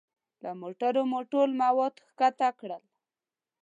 [0.43, 2.83] له موټرو مو ټول مواد ښکته کړل.